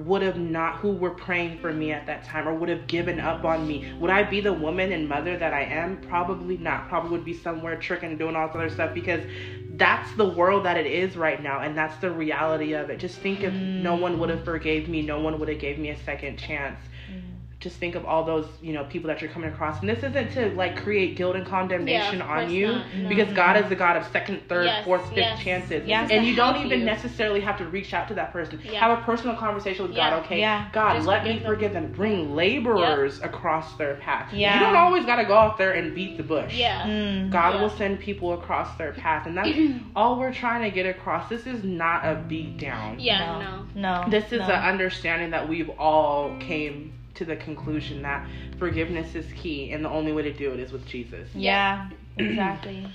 [0.05, 3.19] would have not who were praying for me at that time or would have given
[3.19, 3.93] up on me.
[3.99, 5.97] Would i be the woman and mother that i am?
[6.01, 6.87] Probably not.
[6.87, 9.23] Probably would be somewhere tricking and doing all this other stuff because
[9.75, 12.99] that's the world that it is right now and that's the reality of it.
[12.99, 14.01] Just think if no mm.
[14.01, 16.79] one would have forgave me no one would have gave me a second chance
[17.63, 20.31] just think of all those you know people that you're coming across and this isn't
[20.33, 23.09] to like create guilt and condemnation Yeah, on you not, no.
[23.09, 25.41] because god is the god of second third Yes, fourth fifth yes.
[25.43, 26.11] chances Yes.
[26.11, 26.85] and you don't even you.
[26.85, 28.79] necessarily have to reach out to that person Yeah.
[28.81, 30.09] have a personal conversation with Yeah.
[30.09, 30.67] god okay Yeah.
[30.73, 31.53] god Just let me forgive them.
[31.55, 34.59] forgive them bring laborers across their path Yeah.
[34.59, 36.83] you don't always got to go out there and beat the bush Yeah.
[36.85, 37.29] Mm.
[37.31, 37.61] God Yeah.
[37.61, 39.49] will send people across their path, and that's
[39.95, 41.29] all we're trying to get across.
[41.29, 42.99] This is not a beat down.
[42.99, 44.03] Yeah, no.
[44.03, 44.09] No.
[44.09, 44.45] This is no.
[44.45, 49.89] an understanding that we've all came to the conclusion that forgiveness is key, and the
[49.89, 51.29] only way to do it is with Jesus.
[51.35, 52.87] Yeah, exactly.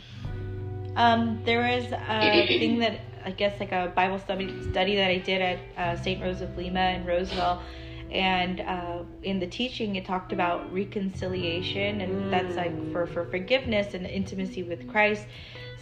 [0.97, 5.19] Um, there was a thing that I guess like a Bible study study that I
[5.19, 6.21] did at uh, St.
[6.21, 7.63] Rose of Lima in Roseville,
[8.11, 13.95] and uh, in the teaching it talked about reconciliation, and that's like for for forgiveness
[13.95, 15.27] and intimacy with Christ.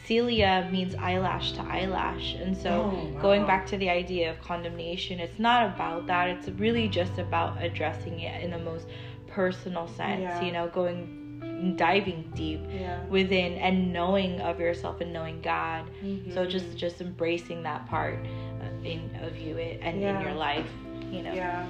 [0.07, 3.21] Cilia means eyelash to eyelash, and so Oh, wow.
[3.21, 6.29] going back to the idea of condemnation, it's not about that.
[6.29, 8.87] It's really just about addressing it in the most
[9.27, 10.23] personal sense.
[10.23, 10.43] Yeah.
[10.43, 13.03] You know, going diving deep Yeah.
[13.07, 15.85] within and knowing of yourself and knowing God.
[16.05, 16.33] Mm-hmm.
[16.33, 18.19] So just just embracing that part
[18.63, 20.71] uh, in of you it, and in your life,
[21.11, 21.33] you know.
[21.33, 21.65] Yeah.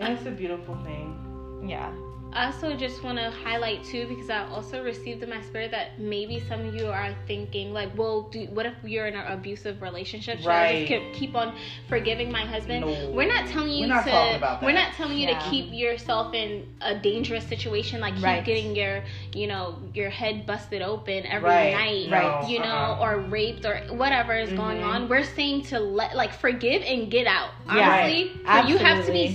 [0.00, 1.68] And it's a beautiful thing.
[1.68, 1.92] Yeah.
[2.38, 5.98] I also just want to highlight too because I also received in my spirit that
[5.98, 9.82] maybe some of you are thinking like, well, do, what if you're in an abusive
[9.82, 10.38] relationship?
[10.38, 10.86] Should I Right.
[10.88, 11.52] just keep, keep on
[11.88, 12.86] forgiving my husband?
[12.86, 13.10] No.
[13.10, 14.10] We're not telling you We're not to.
[14.12, 15.36] talking about We're not telling you Yeah.
[15.40, 18.44] to keep yourself in a dangerous situation, like keep Right.
[18.44, 19.02] getting your,
[19.34, 21.74] you know, your head busted open every Right.
[21.74, 22.48] night, Right.
[22.48, 23.02] you know, uh-uh.
[23.02, 24.86] or raped or whatever is going Mhm.
[24.86, 25.08] on.
[25.08, 27.50] We're saying to let like forgive and get out.
[27.66, 27.90] Yeah.
[27.90, 29.28] Honestly, so you have to be Absolutely.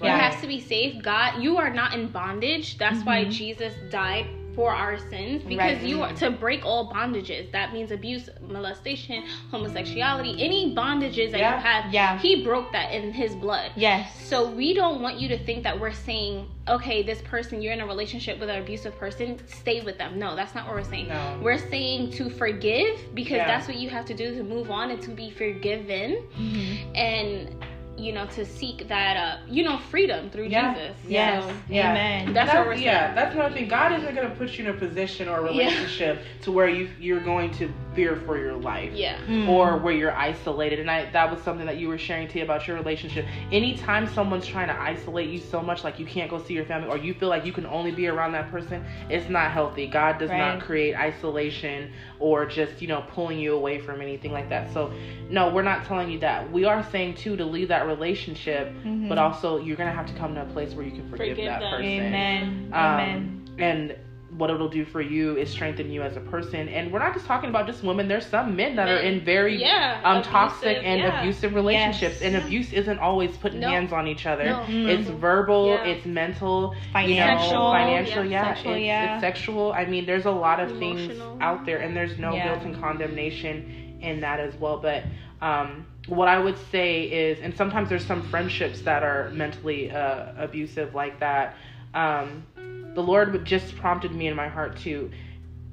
[0.00, 0.06] Safe.
[0.06, 0.20] You Right.
[0.32, 1.02] have to be safe.
[1.02, 2.78] God, you are not in bondage.
[2.78, 3.30] That's why Mhm.
[3.30, 5.82] Jesus died for our sins because Right.
[5.82, 7.52] you are to break all bondages.
[7.52, 11.56] That means abuse, molestation, homosexuality, any bondages that Yeah.
[11.56, 11.94] you have.
[11.94, 12.18] Yeah.
[12.18, 13.70] He broke that in his blood.
[13.76, 14.12] Yes.
[14.26, 17.80] So we don't want you to think that we're saying, okay, this person, you're in
[17.80, 20.18] a relationship with an abusive person, stay with them.
[20.18, 21.08] No, that's not what we're saying.
[21.08, 21.38] No.
[21.40, 23.46] We're saying to forgive because Yeah.
[23.46, 26.96] that's what you have to do to move on and to be forgiven Mm-hmm.
[26.96, 27.64] and
[28.00, 30.74] you know to seek that uh you know freedom through Yeah.
[30.74, 30.96] Jesus.
[31.06, 31.44] Yes.
[31.44, 31.90] So, Yeah.
[31.90, 32.32] Amen.
[32.32, 32.86] That's what we're saying.
[32.86, 33.68] yeah, that's another thing.
[33.68, 35.64] God isn't going to put you in a position or a Yeah.
[35.64, 38.92] relationship to where you you're going to fear for your life.
[38.94, 39.18] yeah.
[39.26, 39.48] Mm.
[39.48, 42.44] or where you're isolated and i that was something that you were sharing to you
[42.44, 46.38] about your relationship anytime someone's trying to isolate you so much like you can't go
[46.42, 49.28] see your family or you feel like you can only be around that person it's
[49.28, 50.38] not healthy god does Right.
[50.38, 54.92] not create isolation or just you know pulling you away from anything like that so
[55.28, 59.08] no we're not telling you that we are saying too to leave that relationship Mhm.
[59.08, 61.46] but also you're gonna have to come to a place where you can forgive, Forgive
[61.46, 61.70] that them.
[61.72, 62.70] person Amen.
[62.72, 63.42] um, Amen.
[63.58, 63.96] and
[64.36, 66.68] what it'll do for you is strengthen you as a person.
[66.68, 68.06] And we're not just talking about just women.
[68.06, 71.20] There's some men that are in very Yeah, um, abusive, toxic and yeah.
[71.20, 72.20] abusive relationships.
[72.20, 72.22] Yes.
[72.22, 73.68] And abuse isn't always putting No.
[73.68, 74.44] hands on each other.
[74.44, 74.60] No.
[74.68, 74.88] Mm.
[74.88, 75.68] It's verbal.
[75.70, 75.84] Yeah.
[75.84, 76.74] It's mental.
[76.92, 77.46] Financial.
[77.48, 78.24] You know, financial.
[78.24, 78.54] Yeah, Yeah.
[78.54, 79.14] sexual, it's, yeah.
[79.14, 79.72] it's sexual.
[79.72, 82.48] I mean, there's a lot of things out there, and there's no Yeah.
[82.48, 84.78] guilt and condemnation in that as well.
[84.78, 85.02] But
[85.42, 90.26] um, what I would say is, and sometimes there's some friendships that are mentally uh,
[90.38, 91.56] abusive like that.
[91.94, 92.44] Um,
[92.94, 95.10] the Lord would just prompted me in my heart to,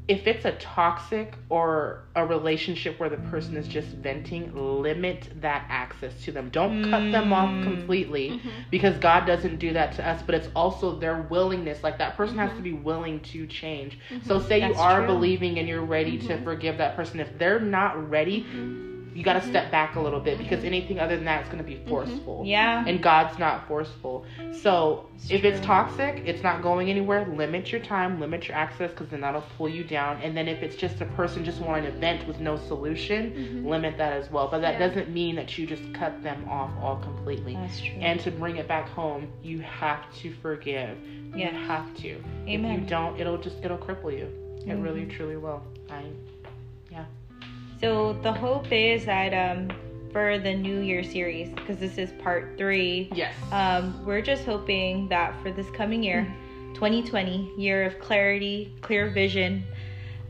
[0.08, 4.52] if it's a toxic or a relationship where the person is just venting,
[4.82, 6.50] limit that access to them.
[6.50, 7.64] Don't cut them off Mm.
[7.64, 8.40] completely Mhm.
[8.72, 11.84] because God doesn't do that to us, but it's also their willingness.
[11.84, 13.98] Like that person has to be willing to change.
[14.22, 15.08] So say That's you are true.
[15.08, 16.44] believing and you're ready to Mhm.
[16.46, 17.20] forgive that person.
[17.20, 18.46] If they're not ready,
[19.18, 19.50] you got to mm-hmm.
[19.50, 21.90] step back a little bit because anything other than that is going to be mm-hmm.
[21.90, 22.44] forceful.
[22.46, 22.86] Yeah.
[22.86, 24.26] And God's not forceful.
[24.62, 27.26] So It's if it's toxic, it's not going anywhere.
[27.26, 30.22] Limit your time, limit your access, because then that'll pull you down.
[30.22, 33.66] And then if it's just a person just wanting to vent with no solution, Mhm.
[33.68, 34.50] limit that as well.
[34.50, 34.88] But that Yeah.
[34.88, 37.56] doesn't mean that you just cut them off all completely.
[37.56, 37.98] That's true.
[38.00, 40.96] And to bring it back home, you have to forgive.
[41.36, 41.50] Yeah.
[41.50, 42.24] You have to.
[42.46, 44.28] If you don't, it'll just it'll cripple you.
[44.68, 45.18] It really mm-hmm.
[45.18, 45.64] truly will.
[45.90, 46.04] I
[47.80, 49.70] So the hope is that um,
[50.12, 53.34] for the New Year series, because this is part three, yes.
[53.52, 56.26] um, we're just hoping that for this coming year,
[56.74, 59.64] 2020, year of clarity, clear vision,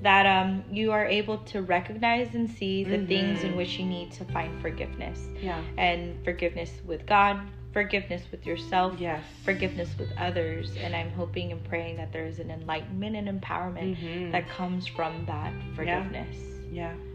[0.02, 4.12] that um, you are able to recognize and see the things in which you need
[4.12, 5.62] to find forgiveness, yeah.
[5.78, 7.40] and forgiveness with God,
[7.74, 9.24] forgiveness with yourself, Yes.
[9.44, 13.98] forgiveness with others, and I'm hoping and praying that there is an enlightenment and empowerment
[13.98, 14.32] Mhm.
[14.34, 16.38] that comes from that forgiveness.
[16.72, 16.92] Yeah.
[16.92, 17.07] Um,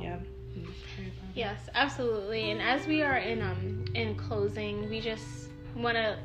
[0.00, 0.16] Yeah.
[0.56, 2.50] Let's pray about Yes, absolutely.
[2.50, 6.18] And as we are in um in closing, we just want to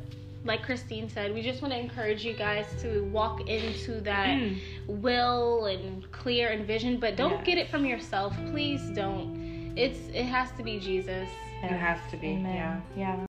[0.45, 4.57] like Christine said, we just want to encourage you guys to walk into that Mm.
[4.87, 7.45] will and clear and vision, but don't Yes.
[7.45, 8.33] get it from yourself.
[8.51, 9.73] Please don't.
[9.75, 11.27] It's it has to be Jesus.
[11.63, 12.55] It has to be, Amen.
[12.95, 13.15] yeah.
[13.19, 13.25] Yeah.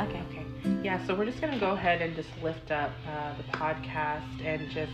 [0.00, 0.22] Okay.
[0.30, 0.44] Okay.
[0.82, 4.44] Yeah, so we're just going to go ahead and just lift up uh, the podcast
[4.44, 4.92] and just,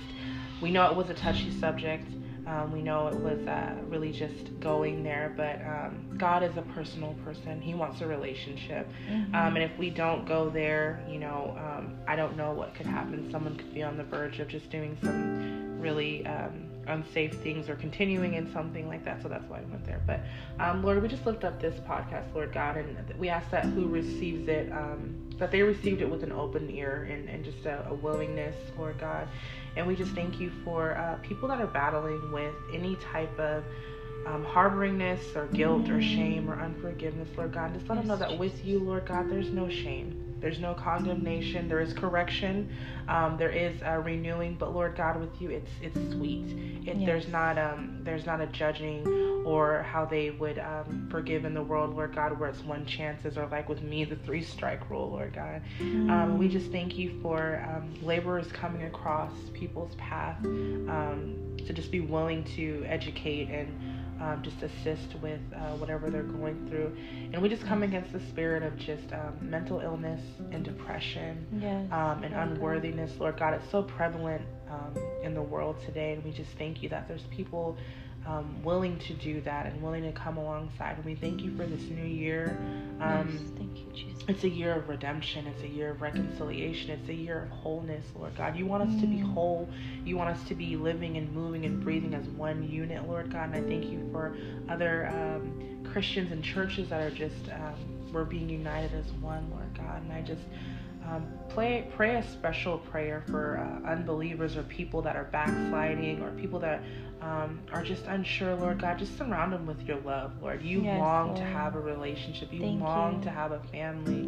[0.61, 2.07] we know it was a touchy subject.
[2.47, 6.62] Um, we know it was uh, really just going there, but um, God is a
[6.75, 7.61] personal person.
[7.61, 8.87] He wants a relationship.
[9.09, 9.35] Mm-hmm.
[9.35, 12.87] Um, and if we don't go there, you know, um, I don't know what could
[12.87, 13.31] happen.
[13.33, 17.77] Someone could be on the verge of just doing some really um, unsafe things or
[17.77, 19.23] continuing in something like that.
[19.23, 20.01] So that's why I went there.
[20.07, 20.20] But
[20.59, 23.87] um, Lord, we just lift up this podcast, Lord God, and we ask that who
[23.87, 27.87] receives it, um, that they received it with an open ear and, and just a,
[27.88, 29.29] a willingness, Lord God.
[29.77, 33.64] And we just thank you for uh, people that are battling with any type of
[34.27, 37.75] um, harboringness or guilt or shame or unforgiveness, Lord God.
[37.75, 40.24] Just let them know that with you, Lord God, there's no shame.
[40.40, 41.68] There's no condemnation.
[41.68, 42.70] There is correction.
[43.09, 44.57] Um, there is a renewing.
[44.59, 46.47] But Lord God, with you, it's it's sweet.
[46.87, 47.07] It, Yes.
[47.07, 49.07] There's not um there's not a judging
[49.44, 53.37] or how they would um, forgive in the world, Lord God, where it's one chances
[53.37, 55.61] or like with me, the three strike rule, Lord God.
[55.81, 61.90] Um, we just thank you for um, laborers coming across people's path um, to just
[61.90, 63.68] be willing to educate and
[64.20, 66.96] um, just assist with uh, whatever they're going through.
[67.33, 70.20] And we just come against the spirit of just um, mental illness
[70.53, 71.87] and depression Yes.
[71.92, 73.55] um, and unworthiness, Lord God.
[73.55, 77.22] It's so prevalent um, in the world today, and we just thank you that there's
[77.31, 77.77] people
[78.27, 80.97] um, willing to do that and willing to come alongside.
[80.97, 82.57] And we thank you for this new year.
[83.01, 83.43] Um, yes.
[83.59, 84.25] Thank you, Jesus.
[84.29, 85.47] it's a year of redemption.
[85.47, 86.91] It's a year of reconciliation.
[86.91, 88.57] It's a year of wholeness, Lord God.
[88.57, 89.35] You want us to be Mm.
[89.35, 89.69] whole.
[90.05, 93.55] You want us to be living and moving and breathing as one unit, Lord God.
[93.55, 94.35] And I thank you for
[94.69, 97.75] other um, Christians and churches that are just, um,
[98.13, 100.03] we're being united as one, Lord God.
[100.03, 100.43] And I just
[101.11, 106.31] um, pray, pray a special prayer for uh, unbelievers or people that are backsliding or
[106.33, 106.83] people that
[107.21, 108.99] um, are just unsure, Lord God.
[108.99, 110.62] Just surround them with your love, Lord.
[110.62, 112.53] You Yes, long to have a relationship.
[112.53, 113.23] You Thank long you.
[113.25, 114.25] to have a family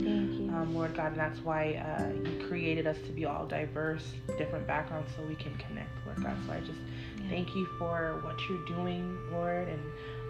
[0.49, 4.67] um, Lord God, and that's why uh, you created us to be all diverse, different
[4.67, 6.37] backgrounds, so we can connect, Lord God.
[6.47, 6.79] So I just
[7.23, 7.31] Yeah.
[7.31, 9.83] thank you for what you're doing, Lord, and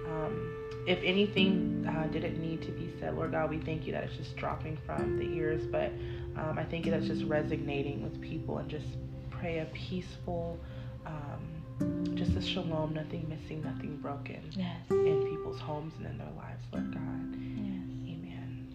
[0.06, 0.54] um,
[0.86, 4.16] if anything uh, didn't need to be said, Lord God, we thank you that it's
[4.16, 5.92] just dropping from the ears, but
[6.36, 8.86] um, I thank you that's just resonating with people and just
[9.30, 10.58] pray a peaceful,
[11.04, 14.76] um, just a shalom, nothing missing, nothing broken yes.
[14.90, 17.34] in people's homes and in their lives, Lord God.
[17.34, 17.82] Yes.
[18.06, 18.68] Amen.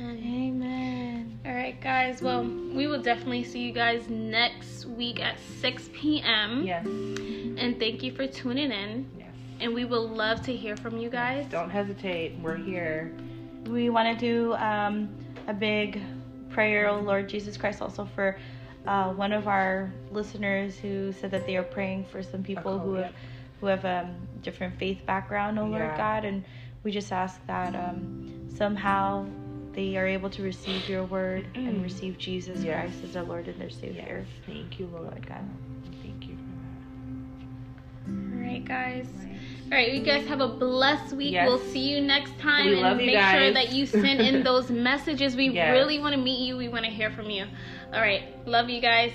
[0.00, 0.20] Amen.
[0.24, 1.40] Amen.
[1.44, 2.22] All right, guys.
[2.22, 6.64] Well, we will definitely see you guys next week at 6 p.m.
[6.64, 6.86] Yes.
[6.86, 9.21] And thank you for tuning in.
[9.62, 9.66] Yes.
[9.66, 11.46] And we will love to hear from you guys.
[11.50, 12.36] Don't hesitate.
[12.42, 13.12] We're here.
[13.66, 15.08] We want to do um,
[15.46, 16.02] a big
[16.50, 18.36] prayer, oh Lord Jesus Christ, also for
[18.86, 22.94] uh, one of our listeners who said that they are praying for some people who
[22.94, 23.12] have
[23.60, 25.96] who have um, different faith background, oh Lord Yeah.
[25.96, 26.44] God, and
[26.82, 29.24] we just ask that um, somehow
[29.72, 31.84] they are able to receive your word and Mm.
[31.84, 32.90] receive Jesus Yes.
[32.90, 34.26] Christ as their Lord and their Savior.
[34.26, 34.26] Yes.
[34.46, 35.04] Thank you, Lord.
[35.04, 35.48] Lord God.
[36.02, 38.34] Thank you for that.
[38.34, 39.06] All right, guys.
[39.72, 41.32] All right, you guys have a blessed week.
[41.32, 41.48] Yes.
[41.48, 42.66] We'll see you next time.
[42.66, 45.34] We and make sure that you send in those messages.
[45.34, 45.72] We Yes.
[45.72, 46.58] really want to meet you.
[46.58, 47.46] We want to hear from you.
[47.90, 48.22] All right.
[48.46, 49.12] Love you guys.